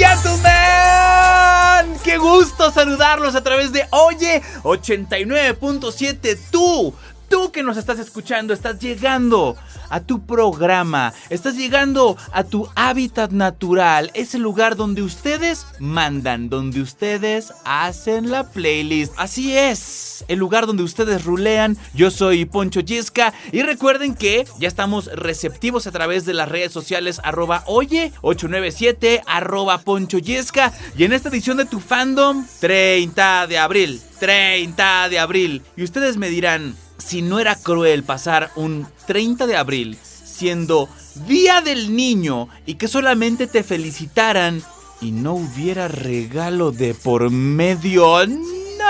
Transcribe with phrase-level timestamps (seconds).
[0.00, 6.94] gentlemen, qué gusto saludarlos a través de Oye 89.7 tú
[7.28, 9.56] Tú que nos estás escuchando, estás llegando
[9.90, 16.80] a tu programa, estás llegando a tu hábitat natural, ese lugar donde ustedes mandan, donde
[16.80, 19.12] ustedes hacen la playlist.
[19.16, 21.76] Así es, el lugar donde ustedes rulean.
[21.94, 26.72] Yo soy Poncho Yesca y recuerden que ya estamos receptivos a través de las redes
[26.72, 33.46] sociales arroba oye 897 arroba Poncho Yesca y en esta edición de tu fandom 30
[33.46, 34.00] de abril.
[34.20, 35.62] 30 de abril.
[35.76, 40.88] Y ustedes me dirán, si no era cruel pasar un 30 de abril siendo
[41.26, 44.62] Día del Niño y que solamente te felicitaran
[45.00, 48.24] y no hubiera regalo de por medio.
[48.24, 48.86] ¡No!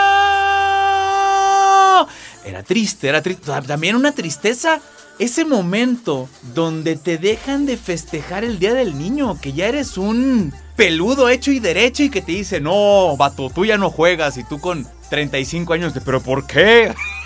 [2.45, 3.51] Era triste, era triste.
[3.67, 4.83] También una tristeza.
[5.19, 10.53] Ese momento donde te dejan de festejar el Día del Niño, que ya eres un
[10.77, 14.45] peludo hecho y derecho y que te dice, no, vato, tú ya no juegas y
[14.45, 16.95] tú con 35 años de, pero ¿por qué?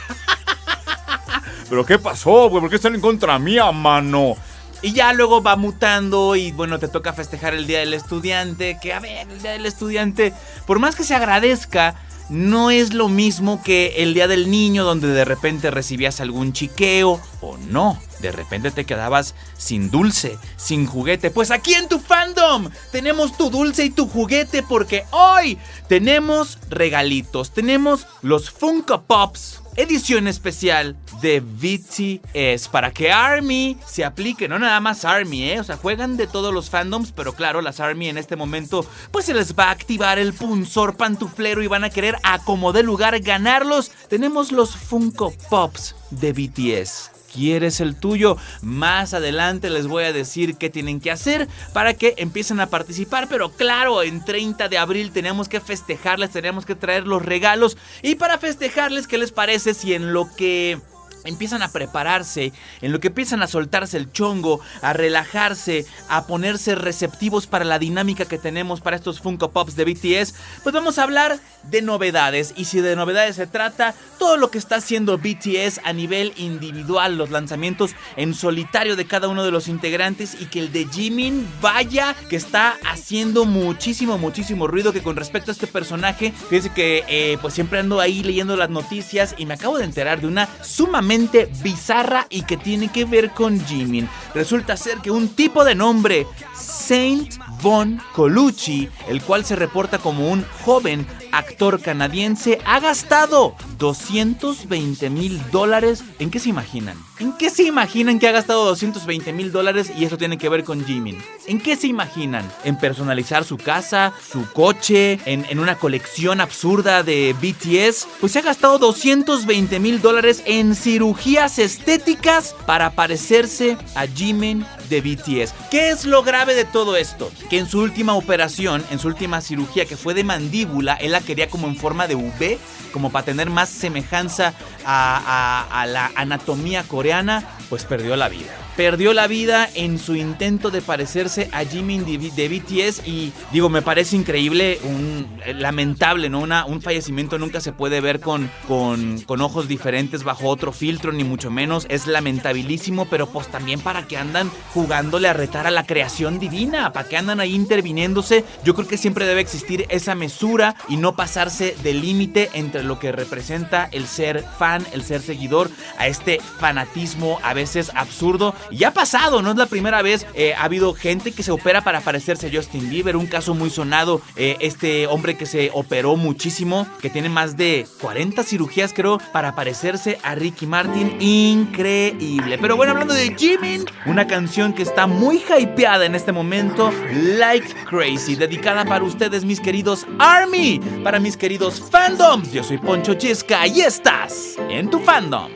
[1.69, 2.60] ¿Pero qué pasó, güey?
[2.60, 4.34] ¿Por qué están en contra mía, mano?
[4.82, 8.92] Y ya luego va mutando y bueno, te toca festejar el Día del Estudiante, que
[8.92, 10.34] a ver, el Día del Estudiante,
[10.66, 11.94] por más que se agradezca,
[12.28, 17.20] no es lo mismo que el Día del Niño donde de repente recibías algún chiqueo
[17.41, 21.31] o no, de repente te quedabas sin dulce, sin juguete.
[21.31, 25.58] Pues aquí en tu fandom tenemos tu dulce y tu juguete porque hoy
[25.88, 34.48] tenemos regalitos, tenemos los Funko Pops edición especial de BTS para que ARMY se aplique,
[34.48, 35.60] no nada más ARMY, ¿eh?
[35.60, 39.26] o sea, juegan de todos los fandoms, pero claro, las ARMY en este momento pues
[39.26, 42.82] se les va a activar el punzor pantuflero y van a querer a como de
[42.82, 43.90] lugar ganarlos.
[44.08, 48.36] Tenemos los Funko Pops de BTS quieres el tuyo.
[48.62, 53.28] Más adelante les voy a decir qué tienen que hacer para que empiecen a participar.
[53.28, 57.76] Pero claro, en 30 de abril tenemos que festejarles, tenemos que traer los regalos.
[58.02, 60.78] Y para festejarles, ¿qué les parece si en lo que
[61.24, 66.74] empiezan a prepararse, en lo que empiezan a soltarse el chongo, a relajarse, a ponerse
[66.74, 71.04] receptivos para la dinámica que tenemos para estos Funko Pops de BTS, pues vamos a
[71.04, 72.52] hablar de novedades.
[72.56, 77.16] Y si de novedades se trata, todo lo que está haciendo BTS a nivel individual,
[77.16, 81.46] los lanzamientos en solitario de cada uno de los integrantes y que el de Jimin
[81.60, 87.04] vaya que está haciendo muchísimo, muchísimo ruido que con respecto a este personaje, fíjense que
[87.08, 90.48] eh, pues siempre ando ahí leyendo las noticias y me acabo de enterar de una
[90.62, 91.13] sumamente
[91.62, 94.08] bizarra y que tiene que ver con Jimin.
[94.34, 100.30] Resulta ser que un tipo de nombre, Saint Von Colucci, el cual se reporta como
[100.30, 101.06] un joven
[101.38, 106.04] actor canadiense, ha gastado 220 mil dólares.
[106.18, 106.96] ¿En qué se imaginan?
[107.18, 110.64] ¿En qué se imaginan que ha gastado 220 mil dólares y eso tiene que ver
[110.64, 111.22] con Jimin?
[111.46, 112.50] ¿En qué se imaginan?
[112.64, 118.06] ¿En personalizar su casa, su coche, en, en una colección absurda de BTS?
[118.20, 125.00] Pues se ha gastado 220 mil dólares en cirugías estéticas para parecerse a Jimin de
[125.00, 125.54] BTS.
[125.70, 127.30] ¿Qué es lo grave de todo esto?
[127.50, 131.49] Que en su última operación, en su última cirugía que fue de mandíbula, él quería
[131.49, 132.59] como en forma de V,
[132.93, 134.55] como para tener más semejanza
[134.85, 140.71] a, a la anatomía coreana, pues perdió la vida perdió la vida en su intento
[140.71, 146.41] de parecerse a Jimin de, BTS y digo, me parece increíble, un eh, lamentable, ¿no?
[146.41, 151.12] Una, un fallecimiento nunca se puede ver con, con, con, ojos diferentes bajo otro filtro,
[151.12, 155.71] ni mucho menos, es lamentabilísimo, pero pues también para que andan jugándole a retar a
[155.71, 160.15] la creación divina, para que andan ahí interviniéndose, yo creo que siempre debe existir esa
[160.15, 165.21] mesura y no pasarse del límite entre lo que representa el ser fan, el ser
[165.21, 170.26] seguidor, a este fanatismo a veces absurdo ya ha pasado, no es la primera vez.
[170.34, 173.16] Eh, ha habido gente que se opera para parecerse a Justin Bieber.
[173.16, 174.20] Un caso muy sonado.
[174.37, 179.55] Eh, este hombre que se operó muchísimo, que tiene más de 40 cirugías, creo, para
[179.55, 181.16] parecerse a Ricky Martin.
[181.20, 182.58] Increíble.
[182.58, 187.75] Pero bueno, hablando de Jimin, una canción que está muy hypeada en este momento, Like
[187.84, 192.52] Crazy, dedicada para ustedes, mis queridos Army, para mis queridos fandoms.
[192.52, 195.50] Yo soy Poncho Chisca y estás en tu fandom.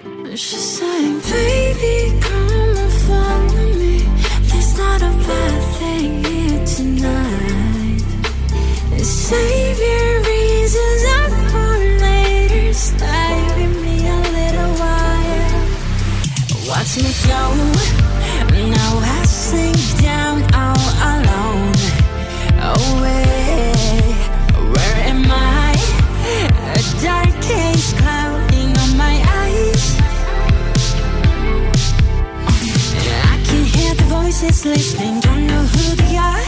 [4.99, 5.79] The path
[6.77, 8.03] tonight
[9.05, 12.73] save your reasons up for later.
[13.83, 15.59] Me a little while.
[16.67, 17.43] Watch me go.
[18.75, 21.79] Now I sink down all alone.
[22.75, 23.73] Away.
[24.73, 25.77] Where am I?
[26.75, 28.38] A dark haze clouding
[34.29, 36.45] voices listening, don't know who they are.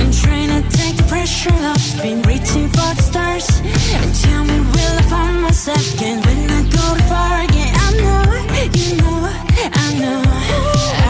[0.00, 3.46] I'm trying to take the pressure off, been reaching for the stars.
[4.00, 7.74] And tell me, will I find myself again when I go too far again?
[7.76, 8.22] I know,
[8.72, 9.28] you know,
[9.74, 11.07] I know.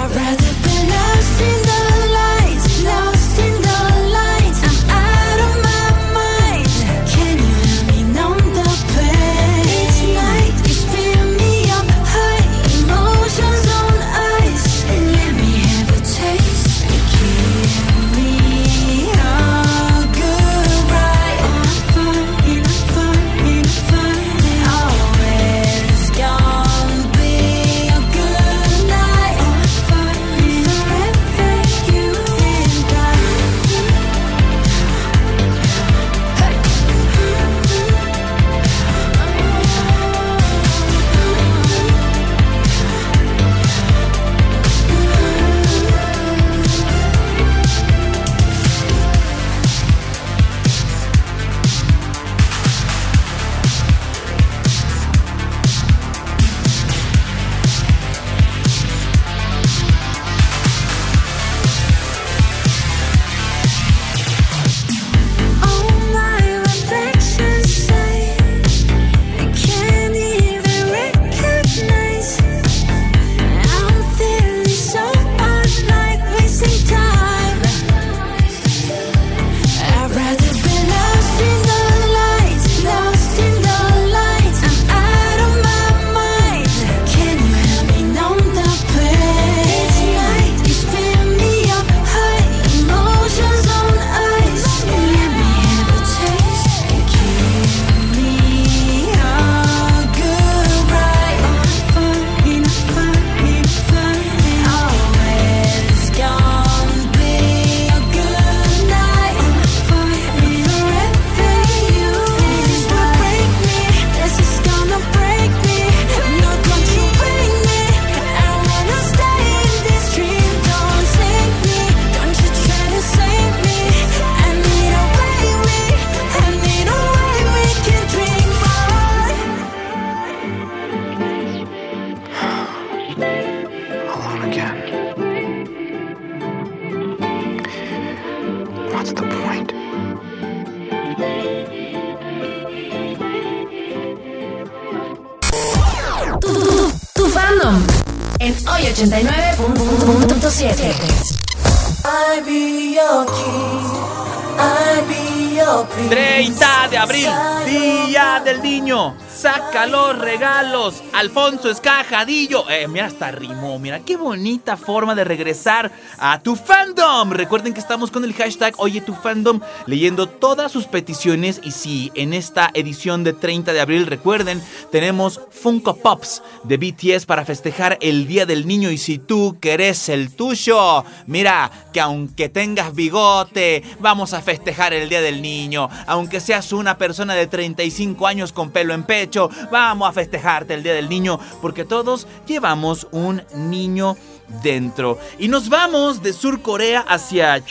[161.19, 162.71] Alfonso Escajadillo.
[162.71, 163.81] Eh, mira, hasta rimó.
[163.81, 167.33] Mira, qué bonita forma de regresar a tu fandom.
[167.33, 171.61] Recuerden que estamos con el hashtag Oye tu fandom leyendo todas sus peticiones.
[171.65, 177.27] Y si en esta edición de 30 de abril, recuerden, tenemos Funko Pops de BTS
[177.27, 178.93] para festejar el Día del Niño.
[178.93, 185.09] Y si tú querés el tuyo, mira, que aunque tengas bigote, vamos a festejar el
[185.09, 185.89] Día del Niño.
[186.07, 190.85] Aunque seas una persona de 35 años con pelo en pecho, vamos a festejarte el
[190.85, 194.17] Día del Niño, porque todos llevamos un niño
[194.63, 195.19] dentro.
[195.39, 197.63] Y nos vamos de Sur Corea hacia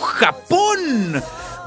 [0.00, 1.22] Japón,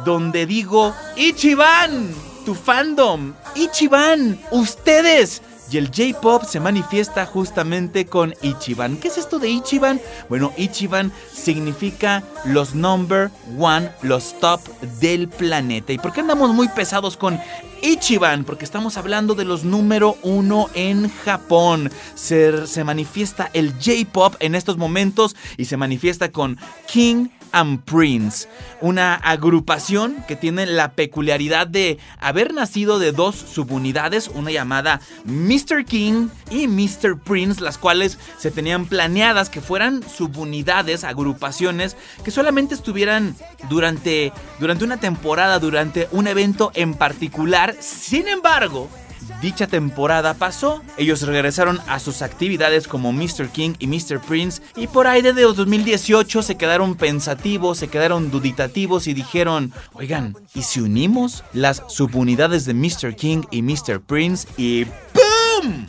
[0.05, 2.13] donde digo, Ichiban,
[2.45, 5.41] tu fandom, Ichiban, ustedes.
[5.73, 8.97] Y el J-Pop se manifiesta justamente con Ichiban.
[8.97, 9.99] ¿Qué es esto de Ichiban?
[10.29, 14.61] Bueno, Ichiban significa los number one, los top
[14.99, 15.91] del planeta.
[15.91, 17.39] ¿Y por qué andamos muy pesados con
[17.81, 21.91] Ichiban, porque estamos hablando de los número uno en Japón.
[22.13, 28.49] Se, se manifiesta el J-Pop en estos momentos y se manifiesta con King and Prince,
[28.81, 35.85] una agrupación que tiene la peculiaridad de haber nacido de dos subunidades, una llamada Mr.
[35.85, 37.17] King y Mr.
[37.17, 43.35] Prince, las cuales se tenían planeadas que fueran subunidades, agrupaciones que solamente estuvieran
[43.69, 47.75] durante, durante una temporada, durante un evento en particular.
[47.79, 48.89] Sin embargo,
[49.41, 53.49] dicha temporada pasó, ellos regresaron a sus actividades como Mr.
[53.49, 54.19] King y Mr.
[54.19, 60.35] Prince y por ahí desde 2018 se quedaron pensativos, se quedaron duditativos y dijeron, oigan,
[60.53, 63.15] ¿y si unimos las subunidades de Mr.
[63.15, 64.01] King y Mr.
[64.01, 65.87] Prince y ¡BOOM!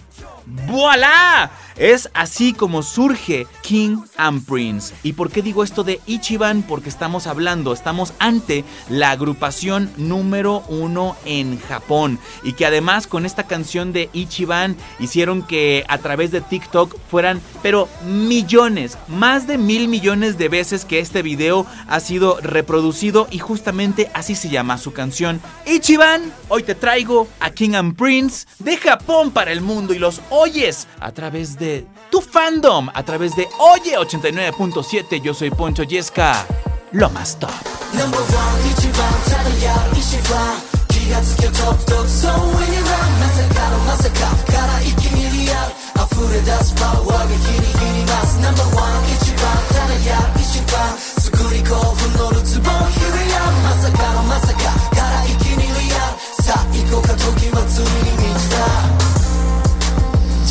[0.66, 1.50] ¡Voilá!
[1.76, 4.94] Es así como surge King and Prince.
[5.02, 6.62] ¿Y por qué digo esto de Ichiban?
[6.62, 12.20] Porque estamos hablando, estamos ante la agrupación número uno en Japón.
[12.44, 17.40] Y que además con esta canción de Ichiban hicieron que a través de TikTok fueran,
[17.62, 23.40] pero millones, más de mil millones de veces que este video ha sido reproducido y
[23.40, 25.40] justamente así se llama su canción.
[25.66, 30.20] Ichiban, hoy te traigo a King and Prince de Japón para el mundo y los
[30.30, 31.63] oyes a través de
[32.11, 35.21] tu fandom, a través de Oye 89.7.
[35.23, 36.45] Yo soy Poncho Yesca,
[36.91, 37.49] lo más top.
[37.93, 42.85] Number one 一番ただやる一番気がつけトップトップそう when you run
[43.19, 44.19] まさかのまさか
[44.51, 45.71] から一気にリアル
[46.05, 54.59] 溢れ出すパワーが日に日に増す Number one 一番ただやる一番作り興奮のるつぼ Here we are まさかのまさか
[54.93, 59.12] から一気にリアルさあ行こうか時はついに満ちた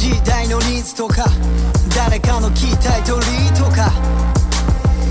[0.04, 1.24] 時代のニーズとか
[1.96, 3.88] 誰かの期待取りとか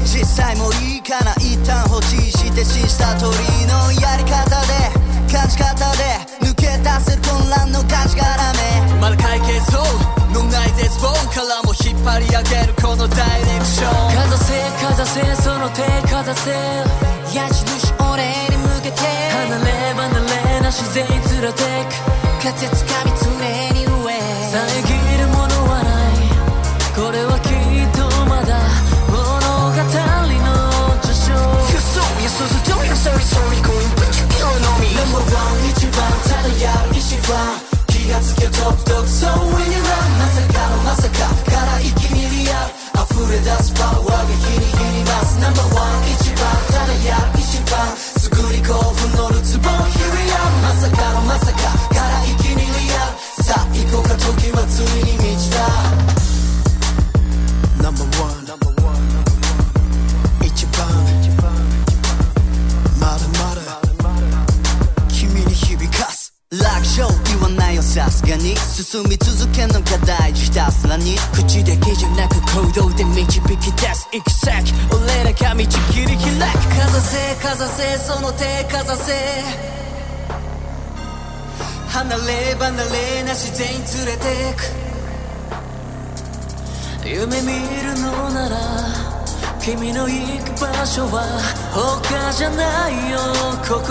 [0.04, 3.32] 実際もいいかな一旦放置してシスタ鳥
[3.64, 4.92] のやり方で
[5.32, 14.12] 感じ方で抜け出せる混乱の感じからめまだ解決そうのない絶望からも引っ張り上げるこのダイレクション。
[14.12, 16.52] かざせかざせその手かざせ
[17.32, 19.00] 矢印俺に向けて。
[19.48, 20.20] 離れ離
[20.52, 22.22] れな自然連れてく。
[22.42, 23.30] 風つかみ常
[23.80, 23.91] に上
[24.52, 26.28] 遮るものはない
[26.92, 28.52] これはきっとまだ
[29.08, 29.88] 物語の
[31.00, 31.32] 序章
[31.72, 34.92] You saw me, so so don't you sorry sorry going but you kill on me
[34.92, 37.32] Number one 一番ただやる一番
[37.88, 48.91] 気がつけトップトップ So when you run まさかのまさかから一気にリアル溢れ出すパワーが日に日に増す Number one 一番ただやる一番作り興奮
[70.92, 76.20] らに口だけじゃなく行動で導き出す行く先俺らが道切り開く
[76.68, 79.14] かざせかざせその手かざせ
[81.88, 84.64] 離れ離れな自然連れてく
[87.08, 88.56] 夢見るのなら
[89.60, 91.24] 君の行く場所は
[91.72, 93.18] 他じゃないよ
[93.66, 93.88] ここ Yo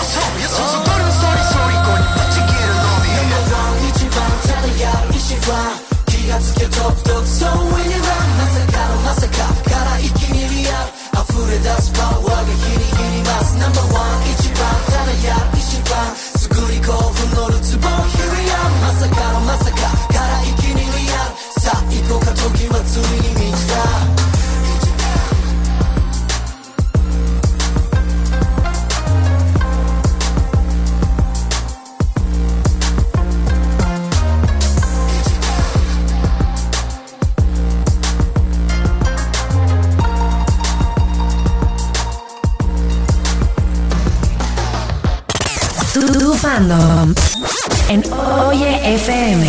[0.00, 3.84] so, yo so, so sorry, sorry, sorry, going but you get along me Number one
[3.90, 5.77] 一番ただやる一番気
[6.28, 14.04] がつけトップトップ So when run まさかのまさかから一気にリアル溢れ出すパワーが日に日に増す Number one
[14.36, 19.80] 一番ただやる一番作り興奮のるツボ Here we are まさかのまさか
[20.12, 24.27] から一気にリアルさあ行こうか時はついに満ちた。
[46.48, 47.14] Fandom
[47.90, 48.02] en
[48.48, 49.44] Oye FM.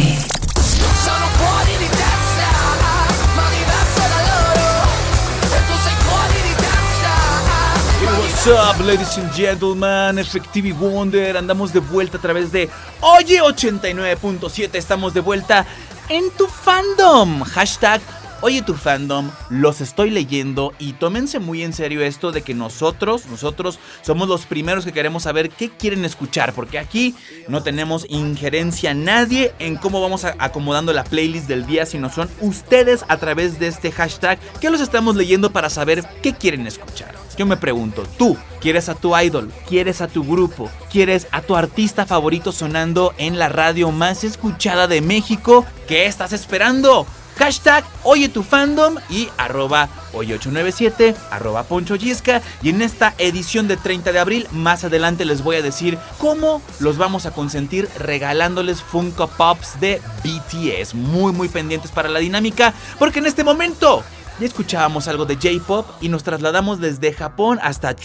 [8.02, 10.20] What's up, ladies and gentlemen?
[10.20, 14.76] Effective Wonder, andamos de vuelta a través de Oye 89.7.
[14.76, 15.66] Estamos de vuelta
[16.10, 17.44] en tu fandom.
[17.44, 18.02] Hashtag
[18.42, 23.26] Oye tu fandom, los estoy leyendo y tómense muy en serio esto de que nosotros,
[23.26, 27.16] nosotros somos los primeros que queremos saber qué quieren escuchar, porque aquí
[27.50, 32.30] no tenemos injerencia nadie en cómo vamos a- acomodando la playlist del día, sino son
[32.40, 37.14] ustedes a través de este hashtag que los estamos leyendo para saber qué quieren escuchar.
[37.38, 39.52] Yo me pregunto, tú, ¿quieres a tu idol?
[39.68, 40.70] ¿Quieres a tu grupo?
[40.90, 45.66] ¿Quieres a tu artista favorito sonando en la radio más escuchada de México?
[45.90, 47.06] ¿Qué estás esperando?
[47.40, 51.96] Hashtag Oye tu fandom y arroba Oye897, arroba Poncho.
[51.96, 56.62] Y en esta edición de 30 de abril, más adelante les voy a decir cómo
[56.80, 60.96] los vamos a consentir regalándoles Funko Pops de BTS.
[60.96, 64.04] Muy, muy pendientes para la dinámica, porque en este momento
[64.40, 67.96] ya escuchábamos algo de J-Pop y nos trasladamos desde Japón hasta...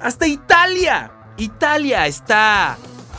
[0.00, 1.12] Hasta Italia.
[1.36, 2.76] Italia está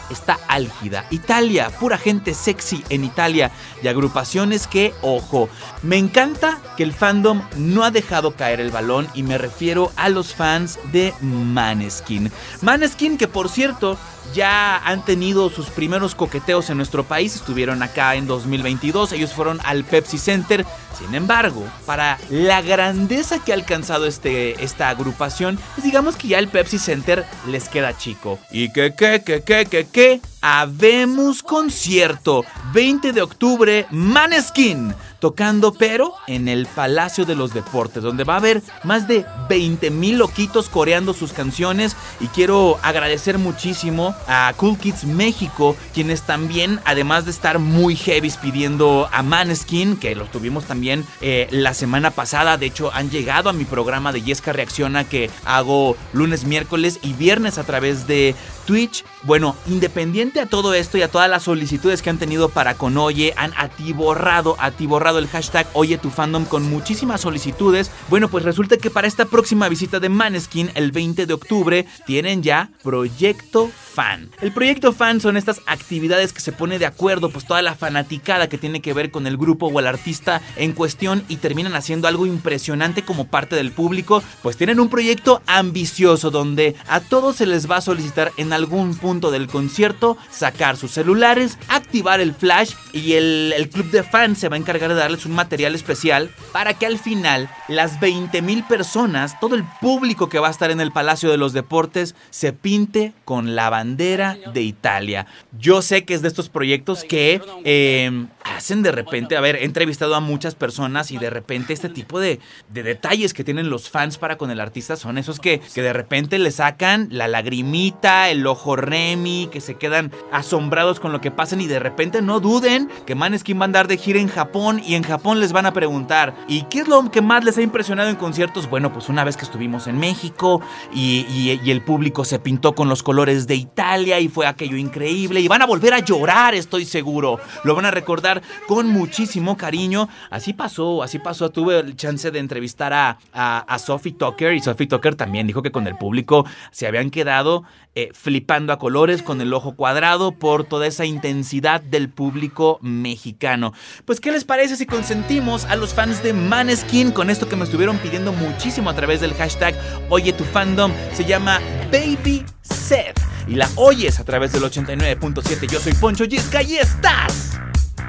[0.10, 1.06] está álgida.
[1.10, 3.52] Italia, pura gente sexy en Italia
[3.82, 5.50] y agrupaciones que, ojo,
[5.84, 10.10] me encanta que el fandom no ha dejado caer el balón y me refiero a
[10.10, 12.32] los fans de Maneskin.
[12.62, 13.98] Maneskin que por cierto
[14.34, 19.60] ya han tenido sus primeros coqueteos en nuestro país, estuvieron acá en 2022, ellos fueron
[19.64, 20.66] al Pepsi Center.
[21.00, 26.40] Sin embargo, para la grandeza que ha alcanzado este, esta agrupación, pues digamos que ya
[26.40, 28.38] el Pepsi Center les queda chico.
[28.52, 36.14] Y que, que, que, que, que, que, habemos concierto, 20 de octubre, Maneskin tocando pero
[36.28, 40.70] en el Palacio de los Deportes, donde va a haber más de 20 mil loquitos
[40.70, 41.96] coreando sus canciones.
[42.20, 48.30] Y quiero agradecer muchísimo a Cool Kids México, quienes también, además de estar muy heavy
[48.42, 53.50] pidiendo a Maneskin, que los tuvimos también eh, la semana pasada, de hecho han llegado
[53.50, 58.36] a mi programa de Yesca Reacciona que hago lunes, miércoles y viernes a través de
[58.70, 59.04] Twitch.
[59.24, 63.00] Bueno, independiente a todo esto y a todas las solicitudes que han tenido para con
[63.00, 67.90] Oye, han atiborrado, atiborrado el hashtag Oye tu fandom con muchísimas solicitudes.
[68.10, 72.44] Bueno, pues resulta que para esta próxima visita de Maneskin, el 20 de octubre, tienen
[72.44, 74.30] ya Proyecto Fan.
[74.40, 78.50] El Proyecto Fan son estas actividades que se pone de acuerdo, pues toda la fanaticada
[78.50, 82.08] que tiene que ver con el grupo o el artista en cuestión y terminan haciendo
[82.08, 87.48] algo impresionante como parte del público, pues tienen un proyecto ambicioso donde a todos se
[87.48, 92.74] les va a solicitar en algún punto del concierto sacar sus celulares, activar el flash
[92.94, 96.74] y el, club de fans se va a encargar de darles un material especial para
[96.74, 100.82] que al final las 20 mil personas, todo el público que va a estar en
[100.82, 105.26] el Palacio de los Deportes, se pinte con la bandera de Italia.
[105.58, 109.66] Yo sé que es de estos proyectos que eh, hacen de repente, a ver, he
[109.66, 113.90] entrevistado a muchas personas y de repente este tipo de, de detalles que tienen los
[113.90, 118.30] fans para con el artista son esos que, que de repente le sacan la lagrimita,
[118.30, 122.40] el ojo remi, que se quedan asombrados con lo que pasan y de repente no
[122.40, 125.66] duden que Maneskin va a andar de gira en Japón y en Japón les van
[125.66, 128.70] a preguntar ¿y qué es lo que más les ha impresionado en conciertos?
[128.70, 130.62] Bueno, pues una vez que estuvimos en México
[130.94, 135.48] y el público se pintó con los colores de Italia y fue aquello increíble y
[135.48, 137.40] van a volver a llorar, estoy seguro.
[137.64, 140.10] Lo van a recordar con muchísimo cariño.
[140.30, 141.50] Así pasó, así pasó.
[141.50, 145.72] Tuve el chance de entrevistar a, a, Sophie Tucker y Sophie Tucker también dijo que
[145.72, 147.64] con el público se habían quedado
[147.96, 153.74] eh, flipando a colores con el ojo cuadrado por toda esa intensidad del público mexicano.
[154.06, 157.64] Pues, ¿qué les parece si consentimos a los fans de Maneskin con esto que me
[157.64, 159.76] estuvieron pidiendo muchísimo a través del hashtag
[160.10, 160.92] Oye tu fandom?
[161.14, 161.60] Se llama
[161.92, 165.68] Baby Seth y la oyes a través del 89.7.
[165.68, 167.60] Yo soy Poncho Gisca y estás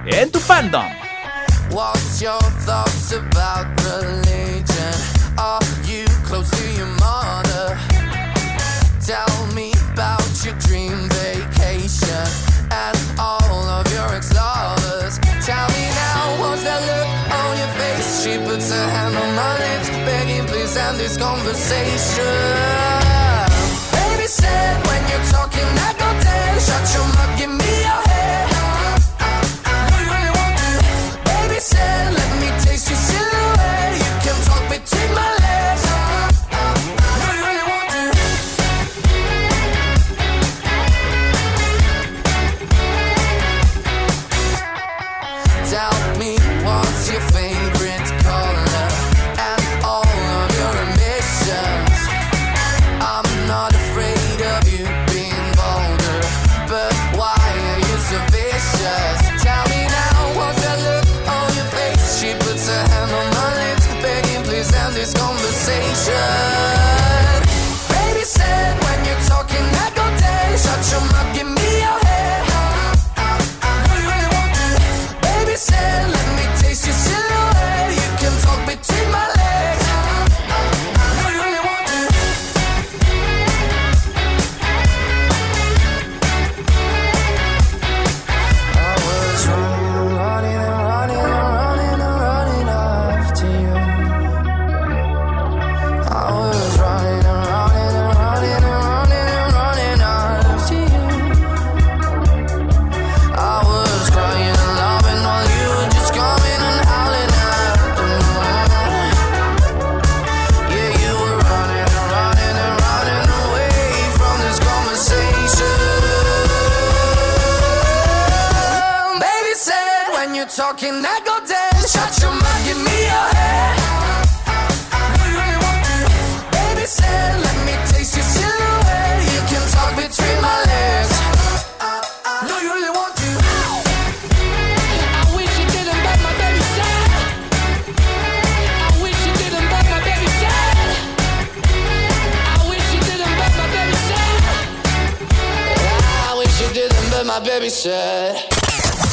[0.06, 0.86] en tu fandom.
[1.70, 4.94] What's your thoughts about religion?
[5.38, 7.78] Are you close to your mother?
[9.04, 12.26] Tell me about your dream vacation
[12.70, 15.18] and all of your ex lovers.
[15.44, 17.08] Tell me now, what's that look
[17.38, 18.22] on your face?
[18.22, 22.24] She puts her hand on my lips, begging, please end this conversation.
[23.92, 24.26] Baby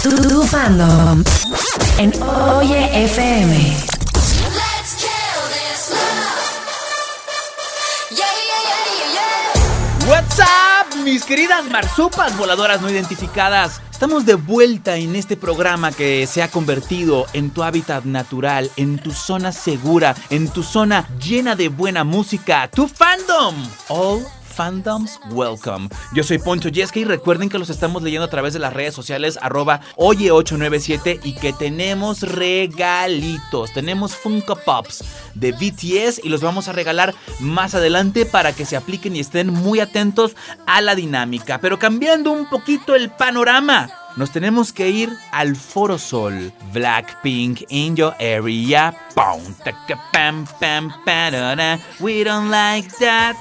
[0.02, 1.24] Tu, tu fandom
[1.98, 2.14] en
[2.56, 3.52] Oye FM.
[4.56, 6.48] Let's kill this love.
[8.12, 10.08] Yeah, yeah, yeah, yeah, yeah.
[10.08, 13.82] What's up, mis queridas marsupas voladoras no identificadas.
[13.92, 19.00] Estamos de vuelta en este programa que se ha convertido en tu hábitat natural, en
[19.00, 23.56] tu zona segura, en tu zona llena de buena música, tu fandom.
[23.90, 24.26] All
[24.58, 25.88] fandoms welcome.
[26.14, 28.96] Yo soy Poncho Yesca y recuerden que los estamos leyendo a través de las redes
[28.96, 33.72] sociales arroba oye897 y que tenemos regalitos.
[33.74, 35.04] Tenemos Funko Pops
[35.36, 39.54] de BTS y los vamos a regalar más adelante para que se apliquen y estén
[39.54, 41.60] muy atentos a la dinámica.
[41.60, 44.07] Pero cambiando un poquito el panorama.
[44.18, 46.52] Nos tenemos que ir al Foro Sol.
[46.74, 48.92] Blackpink in your area.
[52.00, 53.36] We don't like that.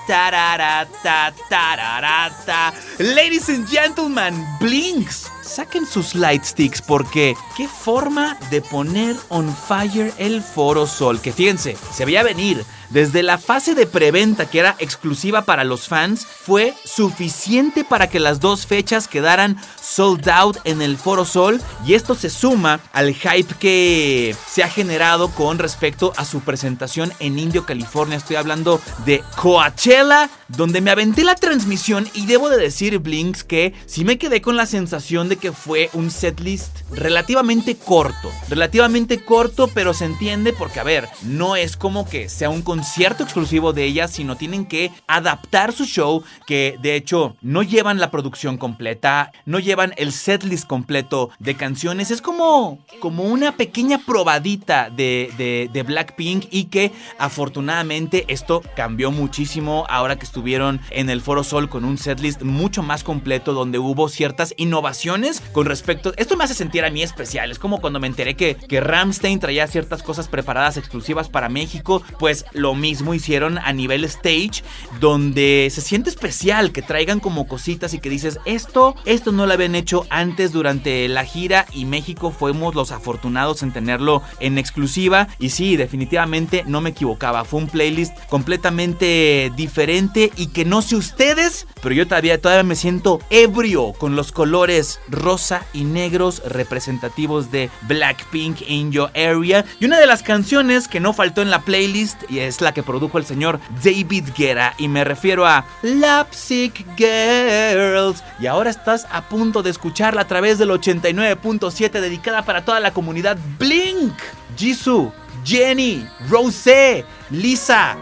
[2.99, 5.31] Ladies and gentlemen, Blinks.
[5.43, 11.23] Saquen sus light sticks porque qué forma de poner on fire el Foro Sol.
[11.23, 12.62] Que fíjense, se veía venir.
[12.90, 18.20] Desde la fase de preventa que era exclusiva para los fans, fue suficiente para que
[18.20, 23.14] las dos fechas quedaran sold out en el Foro Sol y esto se suma al
[23.14, 28.16] hype que se ha generado con respecto a su presentación en Indio, California.
[28.16, 33.74] Estoy hablando de Coachella, donde me aventé la transmisión y debo de decir, Blinks, que
[33.87, 38.30] sí me quedé con la sensación de que fue un setlist relativamente corto.
[38.48, 43.24] Relativamente corto, pero se entiende porque, a ver, no es como que sea un concierto
[43.24, 48.11] exclusivo de ella, sino tienen que adaptar su show, que de hecho no llevan la
[48.11, 52.11] producción completa, no llevan el setlist completo de canciones.
[52.11, 59.11] Es como, como una pequeña probadita de, de, de Blackpink y que afortunadamente esto cambió
[59.11, 63.79] muchísimo ahora que estuvieron en el Foro Sol con un setlist mucho más completo donde
[63.79, 66.12] hubo ciertas innovaciones con respecto...
[66.18, 67.51] Esto me hace sentir a mí especial.
[67.51, 72.03] Es como cuando me enteré que, que Ramstein traía ciertas cosas preparadas exclusivas para México.
[72.18, 74.62] Pues lo mismo hicieron a nivel stage
[75.01, 79.55] donde se siente especial que traigan como cositas y que dices esto, esto no lo
[79.55, 85.29] habían hecho antes durante la gira y México fuimos los afortunados en tenerlo en exclusiva
[85.38, 90.97] y sí, definitivamente no me equivocaba, fue un playlist completamente diferente y que no sé
[90.97, 97.51] ustedes, pero yo todavía, todavía me siento ebrio con los colores rosa y negros representativos
[97.51, 99.65] de Blackpink in Your Area.
[99.81, 102.83] Y una de las canciones que no faltó en la playlist y es la que
[102.83, 108.23] produjo el señor David Guerra y me refiero a Lapsick Girls.
[108.41, 112.93] Y ahora estás a punto de escucharla a través del 89.7 dedicada para toda la
[112.93, 114.15] comunidad Blink,
[114.57, 115.12] Jisoo,
[115.46, 117.96] Jenny, Rosé, Lisa,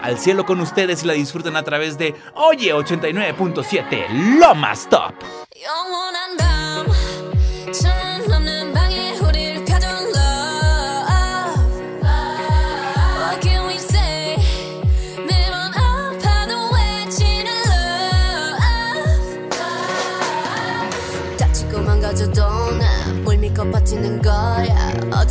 [0.00, 5.12] al cielo con ustedes y la disfruten a través de Oye 89.7 Lomas Top.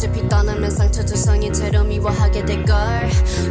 [0.07, 2.75] 어차피 떠나면 상처 조성인 채로 미워하게 될걸.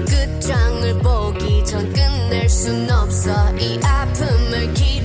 [0.08, 3.30] 끝장을 보기 전 끝낼 순 없어.
[3.58, 4.95] 이 아픔을 기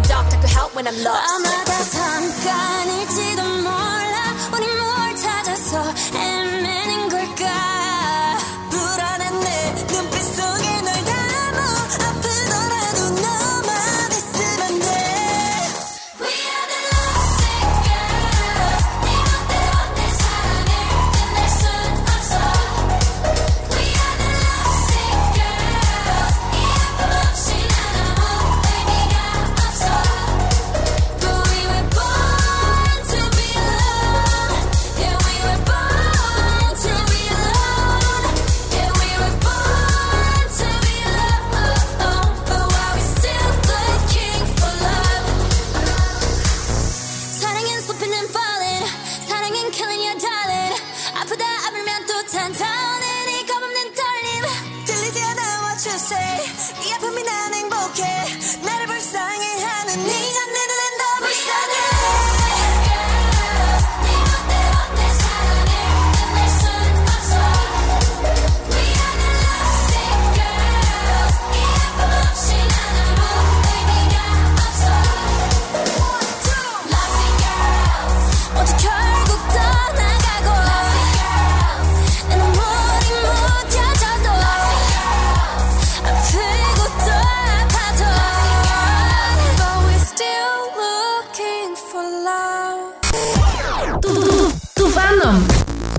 [0.00, 1.34] doctor could help when I'm lost.
[1.34, 3.59] 아마다 잠깐일지도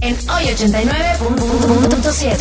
[0.00, 2.38] en hoy 89.7.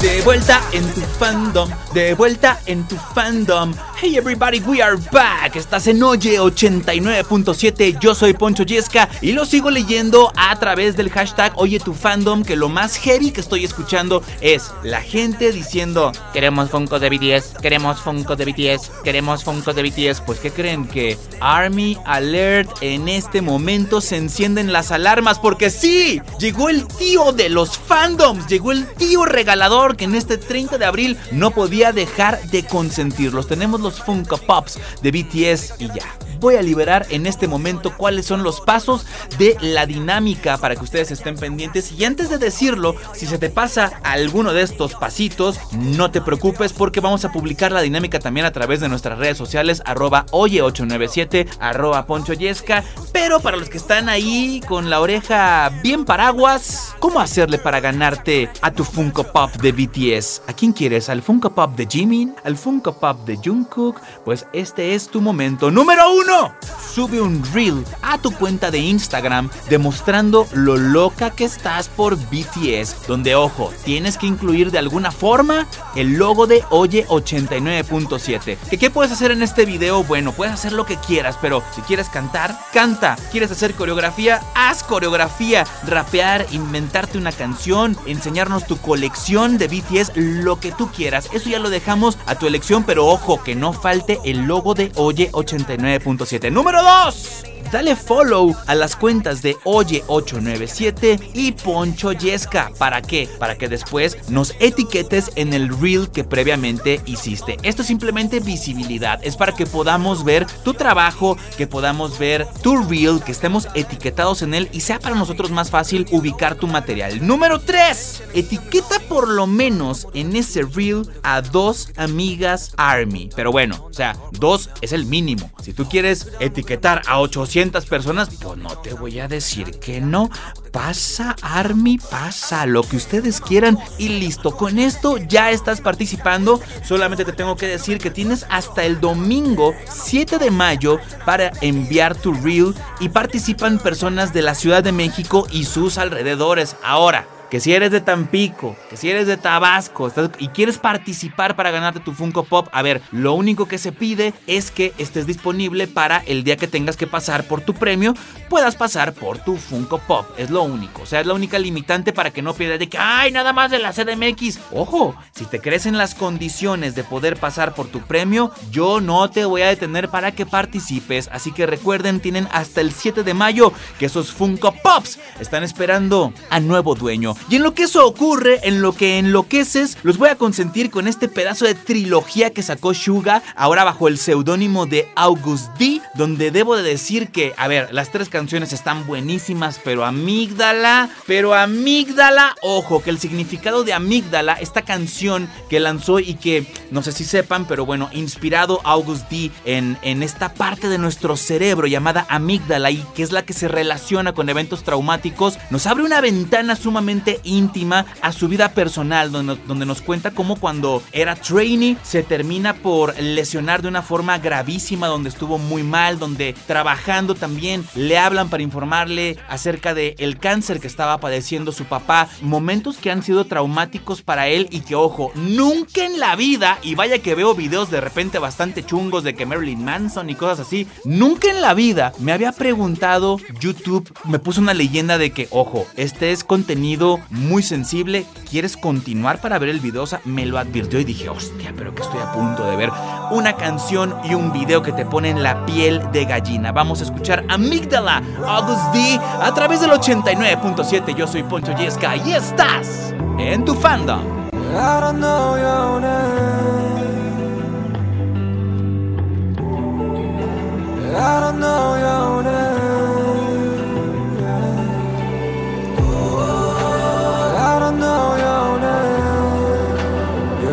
[0.00, 3.74] De vuelta en tu fandom, de vuelta en tu fandom.
[4.00, 5.56] Hey everybody, we are back.
[5.56, 7.98] Estás en Oye 89.7.
[7.98, 12.44] Yo soy Poncho Yesca y lo sigo leyendo a través del hashtag Oye tu fandom.
[12.44, 17.58] Que lo más heavy que estoy escuchando es la gente diciendo: Queremos Funko de BTS,
[17.60, 20.20] queremos Funko de BTS, queremos Funko de BTS.
[20.20, 20.86] Pues, ¿qué creen?
[20.86, 27.32] Que Army Alert en este momento se encienden las alarmas porque sí, llegó el tío
[27.32, 31.92] de los fandoms, llegó el tío regalador que en este 30 de abril no podía
[31.92, 33.48] dejar de consentirlos.
[33.48, 36.18] Tenemos los Funko Pops de BTS y ya.
[36.40, 39.04] Voy a liberar en este momento cuáles son los pasos
[39.38, 41.92] de la dinámica para que ustedes estén pendientes.
[41.92, 46.72] Y antes de decirlo, si se te pasa alguno de estos pasitos, no te preocupes
[46.72, 51.48] porque vamos a publicar la dinámica también a través de nuestras redes sociales, arroba oye897,
[51.58, 52.84] arroba ponchoyesca.
[53.12, 58.48] Pero para los que están ahí con la oreja bien paraguas, ¿cómo hacerle para ganarte
[58.62, 60.42] a tu Funko Pop de BTS?
[60.46, 61.08] ¿A quién quieres?
[61.08, 62.34] ¿Al Funko Pop de Jimin?
[62.44, 63.77] ¿Al Funko Pop de Jungkook?
[64.24, 65.70] Pues este es tu momento.
[65.70, 66.52] Número uno.
[66.92, 73.06] Sube un reel a tu cuenta de Instagram demostrando lo loca que estás por BTS.
[73.06, 78.56] Donde, ojo, tienes que incluir de alguna forma el logo de Oye 89.7.
[78.56, 80.02] ¿Que ¿Qué puedes hacer en este video?
[80.02, 83.16] Bueno, puedes hacer lo que quieras, pero si quieres cantar, canta.
[83.30, 84.40] ¿Quieres hacer coreografía?
[84.54, 85.64] Haz coreografía.
[85.86, 91.28] Rapear, inventarte una canción, enseñarnos tu colección de BTS, lo que tú quieras.
[91.32, 94.90] Eso ya lo dejamos a tu elección, pero ojo, que no falte el logo de
[94.96, 96.50] Oye 89.7.
[96.52, 97.57] Número 2.
[97.70, 102.70] Dale follow a las cuentas de Oye897 y Poncho Yesca.
[102.78, 103.28] ¿Para qué?
[103.38, 107.58] Para que después nos etiquetes en el reel que previamente hiciste.
[107.62, 109.20] Esto es simplemente visibilidad.
[109.22, 114.40] Es para que podamos ver tu trabajo, que podamos ver tu reel, que estemos etiquetados
[114.40, 117.26] en él y sea para nosotros más fácil ubicar tu material.
[117.26, 118.22] Número 3.
[118.32, 123.28] Etiqueta por lo menos en ese reel a dos amigas Army.
[123.36, 125.50] Pero bueno, o sea, dos es el mínimo.
[125.62, 130.30] Si tú quieres etiquetar a 800 personas, pues no te voy a decir que no.
[130.72, 134.56] Pasa, Army, pasa, lo que ustedes quieran y listo.
[134.56, 136.60] Con esto ya estás participando.
[136.84, 142.14] Solamente te tengo que decir que tienes hasta el domingo 7 de mayo para enviar
[142.14, 146.76] tu reel y participan personas de la Ciudad de México y sus alrededores.
[146.84, 151.70] Ahora, que si eres de Tampico, que si eres de Tabasco y quieres participar para
[151.70, 155.86] ganarte tu Funko Pop, a ver, lo único que se pide es que estés disponible
[155.86, 158.14] para el día que tengas que pasar por tu premio,
[158.48, 160.26] puedas pasar por tu Funko Pop.
[160.36, 162.98] Es lo único, o sea, es la única limitante para que no pierdas de que,
[162.98, 164.60] ay, nada más de la CDMX.
[164.72, 169.30] Ojo, si te crees en las condiciones de poder pasar por tu premio, yo no
[169.30, 171.28] te voy a detener para que participes.
[171.32, 176.32] Así que recuerden, tienen hasta el 7 de mayo que esos Funko Pops están esperando
[176.50, 177.37] a nuevo dueño.
[177.48, 181.08] Y en lo que eso ocurre, en lo que enloqueces, los voy a consentir con
[181.08, 186.50] este pedazo de trilogía que sacó Suga, ahora bajo el seudónimo de August D, donde
[186.50, 192.54] debo de decir que, a ver, las tres canciones están buenísimas, pero amígdala, pero amígdala,
[192.62, 197.24] ojo, que el significado de amígdala, esta canción que lanzó y que, no sé si
[197.24, 202.90] sepan, pero bueno, inspirado August D en, en esta parte de nuestro cerebro llamada amígdala
[202.90, 207.27] y que es la que se relaciona con eventos traumáticos, nos abre una ventana sumamente
[207.44, 212.74] íntima a su vida personal, donde, donde nos cuenta cómo cuando era trainee se termina
[212.74, 218.48] por lesionar de una forma gravísima, donde estuvo muy mal donde trabajando también le hablan
[218.48, 223.44] para informarle acerca de el cáncer que estaba padeciendo su papá, momentos que han sido
[223.44, 227.90] traumáticos para él y que ojo, nunca en la vida y vaya que veo videos
[227.90, 232.12] de repente bastante chungos de que Marilyn Manson y cosas así, nunca en la vida
[232.18, 237.62] me había preguntado YouTube, me puso una leyenda de que ojo, este es contenido muy
[237.62, 240.04] sensible, ¿quieres continuar para ver el video?
[240.24, 242.90] Me lo advirtió y dije, hostia, pero que estoy a punto de ver
[243.30, 246.72] una canción y un video que te ponen la piel de gallina.
[246.72, 251.14] Vamos a escuchar Amígdala, August D, a través del 89.7.
[251.14, 254.22] Yo soy Poncho Yesca y estás en tu fandom.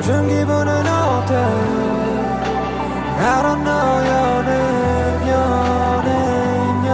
[0.07, 1.33] 요즘 기분은 어때?
[3.17, 4.45] I don't name,
[5.25, 6.85] your name.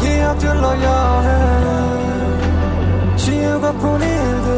[0.00, 1.30] 기억들로 여행.
[3.16, 4.48] 지우고픈 일들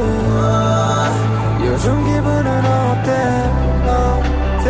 [1.66, 3.11] 요즘 기분은 어때
[3.87, 4.68] 어때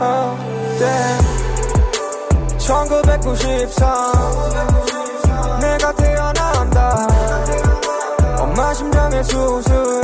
[0.00, 0.82] 어때
[2.56, 4.89] 1993
[8.74, 10.00] 심장에 수술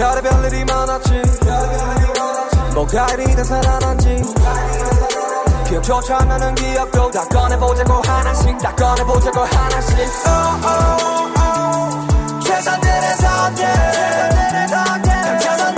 [0.00, 1.22] 별의별 일이 많았지.
[2.74, 4.22] 뭐가 이리 다 살아난지.
[5.68, 9.98] 기억조차 안 나는 기억도 다 꺼내보자고 하나씩 다 꺼내보자고 하나씩.
[9.98, 12.42] Oh, oh, oh.
[12.42, 13.66] 최선들의 선택.
[14.50, 15.69] 최선들의 선택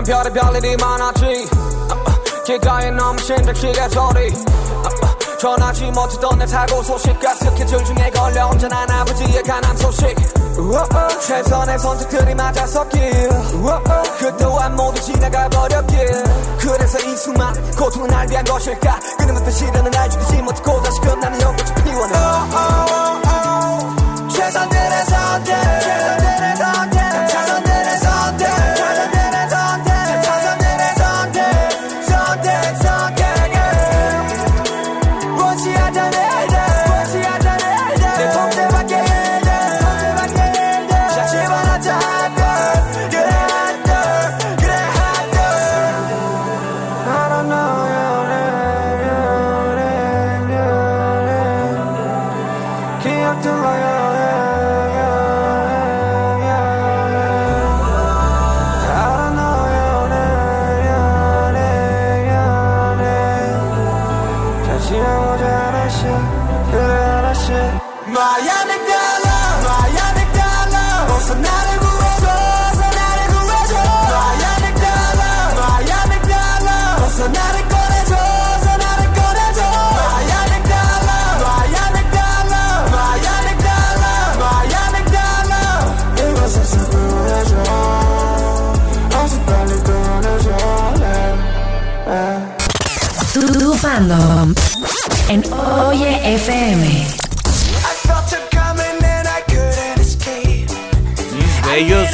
[0.00, 1.46] 참 별의별 일이 많았지.
[2.46, 4.32] 길가에 너무 심장치게 소리.
[5.38, 10.16] 전하지 못했던 내 사고 소식과 스케줄 중에 걸려 온전한 아버지의 가난 소식.
[11.20, 13.28] 최선의 선택들이 맞아섰길.
[14.18, 16.24] 그 또한 모두 지나가 버렸길.
[16.58, 18.98] 그래서 이 수많은 고통은 날 위한 것일까?
[19.18, 22.14] 끊임없던 시련은 날 죽이지 못하고 다시 끝나는 연꽃이 피워내.
[24.30, 25.54] 최선들의 선택.
[25.82, 26.89] 최선들의 선택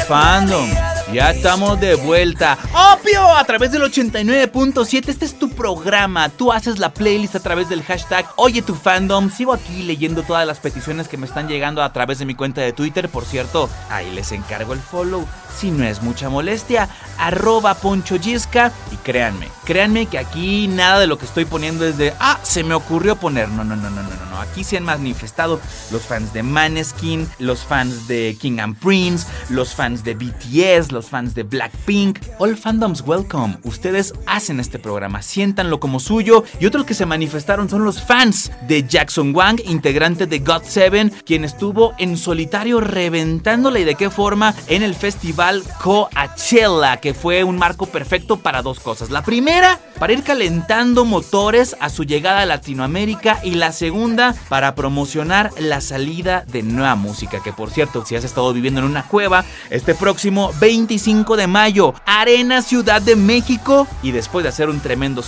[0.07, 0.69] fandom.
[1.13, 2.57] Ya estamos de vuelta.
[2.93, 5.09] Opio a través del 89.7.
[5.09, 6.29] Este es programa.
[6.29, 9.29] Tú haces la playlist a través del hashtag Oye tu fandom.
[9.31, 12.61] Sigo aquí leyendo todas las peticiones que me están llegando a través de mi cuenta
[12.61, 13.09] de Twitter.
[13.09, 15.25] Por cierto, ahí les encargo el follow.
[15.57, 16.87] Si no es mucha molestia,
[17.17, 18.15] arroba Poncho.
[18.27, 22.63] Y créanme, créanme que aquí nada de lo que estoy poniendo es de, ah, se
[22.63, 23.49] me ocurrió poner.
[23.49, 24.39] No, no, no, no, no, no.
[24.39, 25.59] Aquí se han manifestado
[25.91, 31.09] los fans de Maneskin, los fans de King and Prince, los fans de BTS, los
[31.09, 32.19] fans de Blackpink.
[32.37, 33.57] All fandoms welcome.
[33.63, 36.43] Ustedes hacen este programa, siéntanlo como suyo.
[36.59, 41.45] Y otros que se manifestaron son los fans de Jackson Wang, integrante de God7, quien
[41.45, 47.57] estuvo en solitario reventándola y de qué forma en el festival Coachella, que fue un
[47.57, 49.09] marco perfecto para dos cosas.
[49.09, 54.75] La primera, para ir calentando motores a su llegada a Latinoamérica y la segunda, para
[54.75, 59.03] promocionar la salida de nueva música, que por cierto, si has estado viviendo en una
[59.03, 64.81] cueva, este próximo 25 de mayo, Arena Ciudad de México, y después de hacer un
[64.81, 65.21] tremendo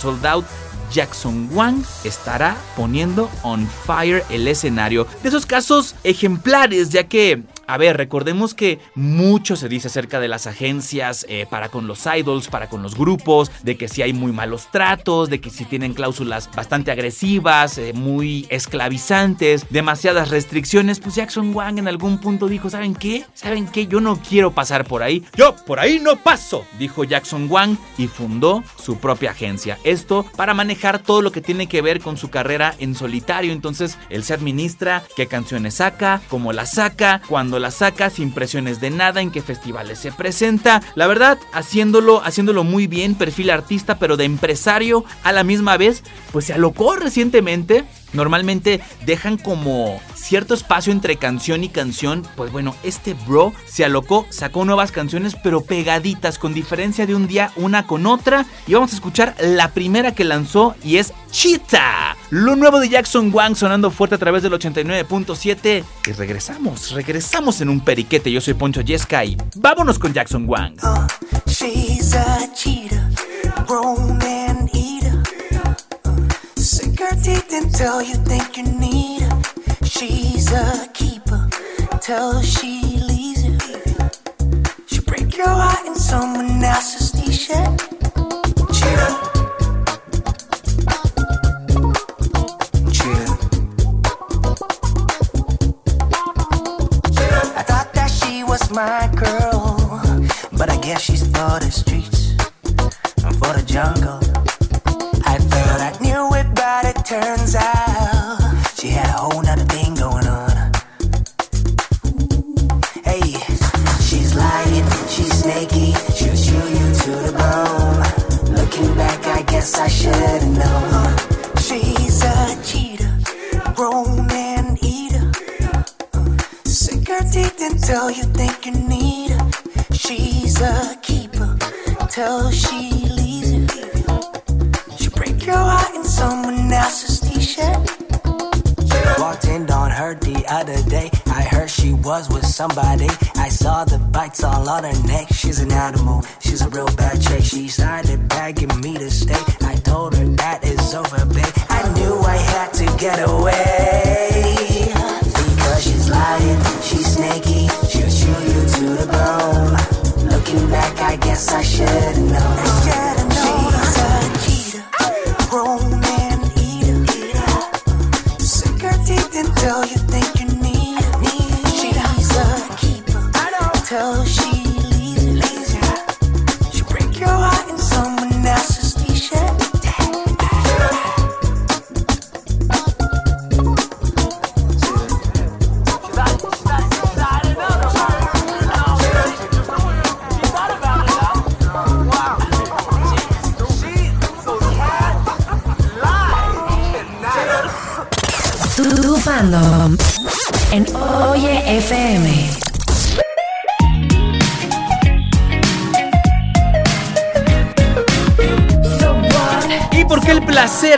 [0.90, 5.06] Jackson Wang estará poniendo on fire el escenario.
[5.22, 10.26] De esos casos ejemplares, ya que a ver, recordemos que mucho se dice acerca de
[10.26, 14.12] las agencias eh, para con los idols, para con los grupos, de que si hay
[14.12, 20.98] muy malos tratos, de que si tienen cláusulas bastante agresivas, eh, muy esclavizantes, demasiadas restricciones.
[20.98, 23.24] Pues Jackson Wang en algún punto dijo, ¿saben qué?
[23.34, 23.86] ¿Saben qué?
[23.86, 25.24] Yo no quiero pasar por ahí.
[25.36, 29.78] Yo por ahí no paso, dijo Jackson Wang y fundó su propia agencia.
[29.84, 33.52] Esto para manejar todo lo que tiene que ver con su carrera en solitario.
[33.52, 38.80] Entonces él se administra qué canciones saca, cómo las saca, cuando la saca, sin presiones
[38.80, 40.82] de nada, en qué festivales se presenta.
[40.96, 46.02] La verdad, haciéndolo, haciéndolo muy bien, perfil artista, pero de empresario a la misma vez,
[46.32, 47.84] pues se alocó recientemente.
[48.12, 52.26] Normalmente dejan como cierto espacio entre canción y canción.
[52.36, 57.26] Pues bueno, este bro se alocó, sacó nuevas canciones, pero pegaditas, con diferencia de un
[57.26, 58.46] día una con otra.
[58.66, 62.16] Y vamos a escuchar la primera que lanzó y es Cheetah.
[62.30, 65.84] Lo nuevo de Jackson Wang sonando fuerte a través del 89.7.
[66.06, 68.30] Y regresamos, regresamos en un periquete.
[68.30, 70.74] Yo soy Poncho Yesca y vámonos con Jackson Wang.
[70.82, 71.06] Uh,
[71.46, 73.10] she's a cheetah,
[77.00, 79.42] her teeth until you think you need her.
[79.84, 81.48] She's a keeper
[82.00, 83.58] till she leaves you.
[84.86, 87.90] She break your heart in someone else's t-shirt.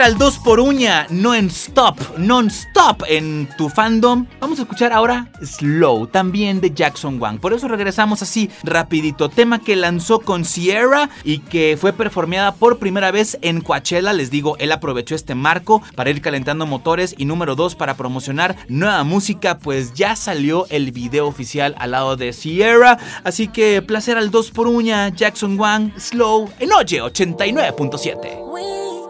[0.02, 4.26] Al 2 por uña, no en stop, non-stop en tu fandom.
[4.40, 7.38] Vamos a escuchar ahora Slow, también de Jackson Wang.
[7.38, 9.28] Por eso regresamos así rapidito.
[9.28, 14.12] Tema que lanzó con Sierra y que fue performeada por primera vez en Coachella.
[14.12, 18.56] Les digo, él aprovechó este marco para ir calentando motores y número 2 para promocionar
[18.68, 22.98] nueva música, pues ya salió el video oficial al lado de Sierra.
[23.22, 29.01] Así que placer al 2 por uña, Jackson Wang, Slow, en Oye 89.7.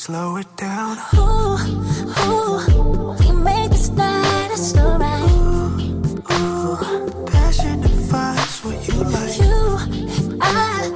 [0.00, 0.96] slow it down.
[1.14, 1.58] Ooh,
[2.24, 5.30] ooh, we made this night it's alright.
[6.32, 6.76] Ooh,
[7.26, 9.38] passionate vibes, what you like.
[9.38, 9.58] You
[10.24, 10.90] and I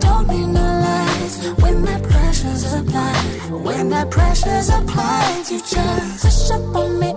[0.00, 3.50] don't need no lies when that pressure's applied.
[3.50, 7.15] When that pressure's applied, you just push up on me.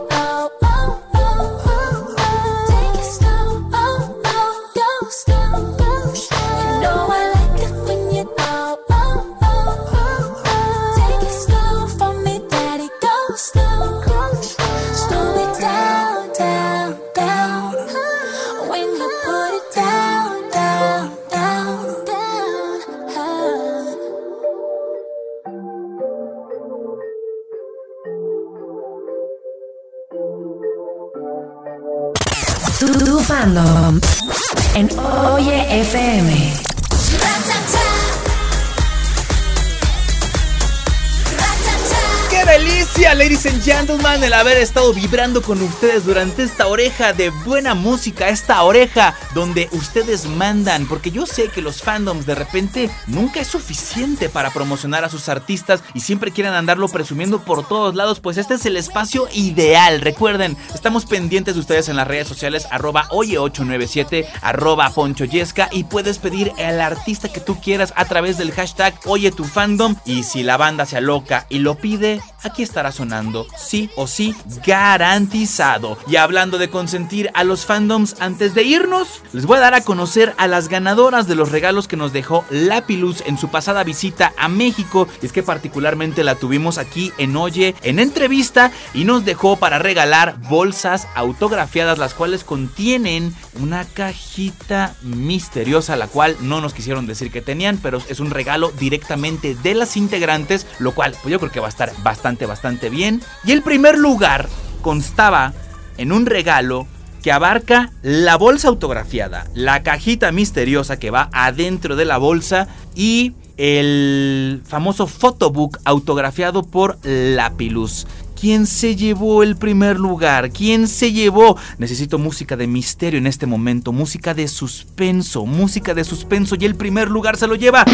[43.89, 49.15] Gentlemen, el haber estado vibrando con ustedes durante esta oreja de buena música, esta oreja
[49.33, 54.51] donde ustedes mandan, porque yo sé que los fandoms de repente nunca es suficiente para
[54.51, 58.65] promocionar a sus artistas y siempre quieren andarlo presumiendo por todos lados, pues este es
[58.67, 60.01] el espacio ideal.
[60.01, 66.19] Recuerden, estamos pendientes de ustedes en las redes sociales, arroba oye897, arroba ponchoyesca y puedes
[66.19, 69.95] pedir al artista que tú quieras a través del hashtag oye tu fandom.
[70.05, 74.35] Y si la banda se aloca y lo pide, aquí estará sonando, sí o sí,
[74.65, 75.97] garantizado.
[76.07, 79.81] Y hablando de consentir a los fandoms antes de irnos, les voy a dar a
[79.81, 84.33] conocer a las ganadoras de los regalos que nos dejó Lapilus en su pasada visita
[84.37, 85.07] a México.
[85.21, 89.79] Y es que particularmente la tuvimos aquí en Oye, en entrevista, y nos dejó para
[89.79, 97.31] regalar bolsas autografiadas, las cuales contienen una cajita misteriosa, la cual no nos quisieron decir
[97.31, 101.51] que tenían, pero es un regalo directamente de las integrantes, lo cual pues yo creo
[101.51, 103.21] que va a estar bastante, bastante bien.
[103.43, 104.49] Y el primer lugar
[104.81, 105.53] constaba
[105.99, 106.87] en un regalo
[107.21, 113.33] que abarca la bolsa autografiada, la cajita misteriosa que va adentro de la bolsa y
[113.57, 118.07] el famoso photobook autografiado por Lapilus.
[118.41, 120.49] ¿Quién se llevó el primer lugar?
[120.49, 121.55] ¿Quién se llevó?
[121.77, 126.73] Necesito música de misterio en este momento, música de suspenso, música de suspenso y el
[126.73, 127.85] primer lugar se lo lleva.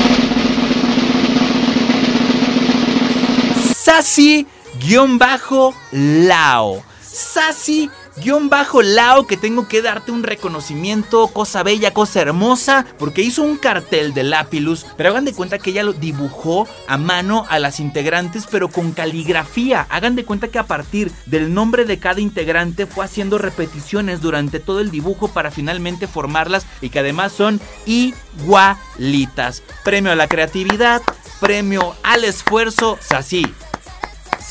[4.85, 6.83] Sassy-Lao.
[7.01, 13.21] Sassy guion bajo Lao que tengo que darte un reconocimiento, cosa bella, cosa hermosa, porque
[13.21, 17.45] hizo un cartel de Lapilus, pero hagan de cuenta que ella lo dibujó a mano
[17.49, 19.87] a las integrantes, pero con caligrafía.
[19.89, 24.59] Hagan de cuenta que a partir del nombre de cada integrante fue haciendo repeticiones durante
[24.59, 29.63] todo el dibujo para finalmente formarlas y que además son igualitas.
[29.83, 31.01] Premio a la creatividad,
[31.39, 33.45] premio al esfuerzo, así.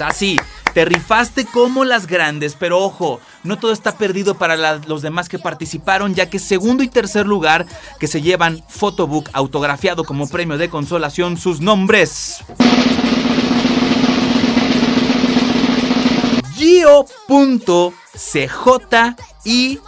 [0.00, 0.38] Así.
[0.72, 5.38] Te rifaste como las grandes, pero ojo, no todo está perdido para los demás que
[5.38, 7.64] participaron, ya que segundo y tercer lugar
[8.00, 12.42] que se llevan photobook autografiado como premio de consolación sus nombres.
[16.56, 17.94] Gio.cj
[19.44, 19.78] y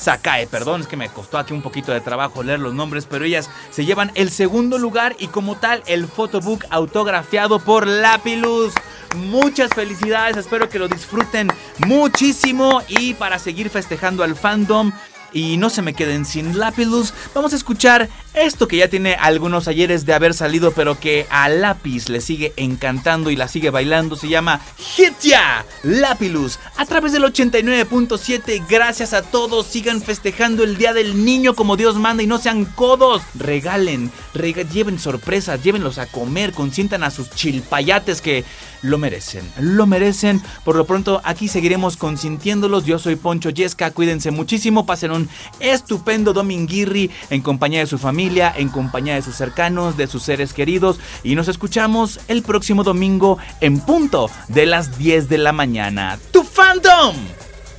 [0.00, 0.46] Voice.sakae.
[0.46, 3.50] Perdón, es que me costó aquí un poquito de trabajo leer los nombres, pero ellas
[3.70, 8.72] se llevan el segundo lugar y como tal el photobook autografiado por Lapilus.
[9.16, 14.92] Muchas felicidades, espero que lo disfruten muchísimo y para seguir festejando al fandom
[15.32, 19.66] y no se me queden sin Lapilus, vamos a escuchar esto que ya tiene algunos
[19.68, 24.14] ayeres de haber salido, pero que a Lapis le sigue encantando y la sigue bailando.
[24.16, 28.64] Se llama Hit Ya Lapilus a través del 89.7.
[28.68, 32.64] Gracias a todos, sigan festejando el Día del Niño como Dios manda y no sean
[32.64, 33.22] codos.
[33.34, 38.44] Regalen, rega- lleven sorpresas, llévenlos a comer, consientan a sus chilpayates que
[38.82, 40.42] lo merecen, lo merecen.
[40.64, 42.84] Por lo pronto aquí seguiremos consintiéndolos.
[42.84, 45.28] Yo soy Poncho Yesca, cuídense muchísimo, pasen un
[45.60, 50.52] estupendo dominguirri en compañía de su familia, en compañía de sus cercanos, de sus seres
[50.52, 56.18] queridos y nos escuchamos el próximo domingo en punto de las 10 de la mañana.
[56.32, 57.16] ¡Tu fandom!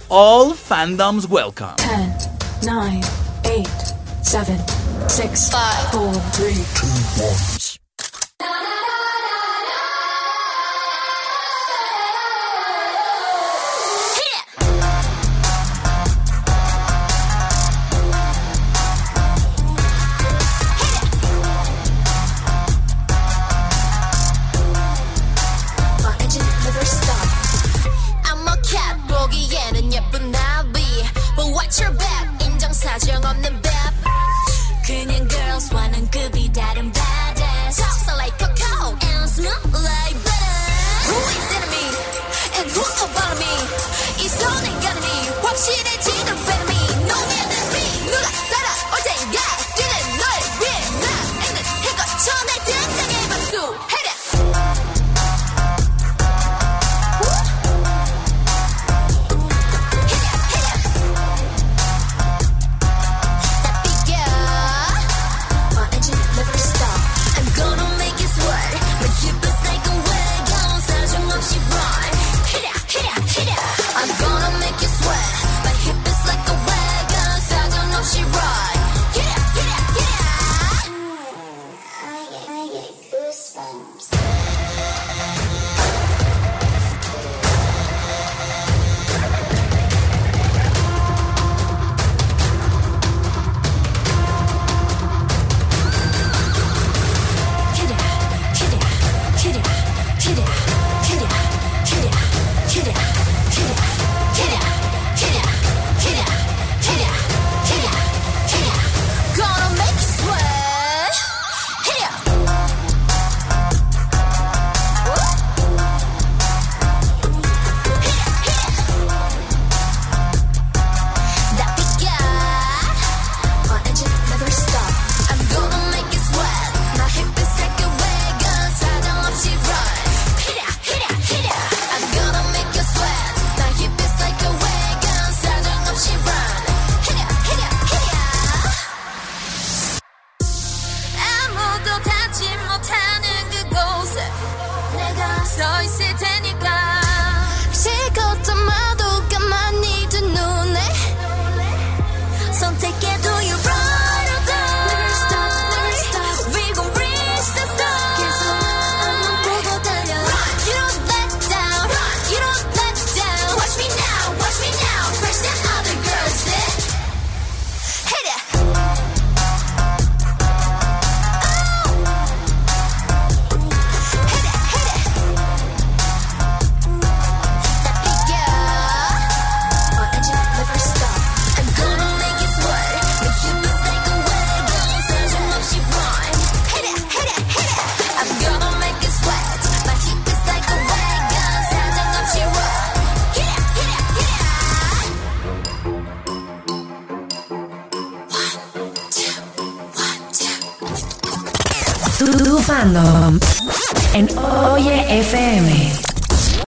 [0.10, 1.76] All fandoms welcome.
[1.78, 2.30] 10,
[2.64, 3.02] 9,
[3.46, 3.70] 8,
[4.24, 4.58] 7,
[5.08, 5.58] 6, 5,
[5.92, 6.58] 4, 3,
[7.18, 7.80] 2,
[8.42, 9.01] 1.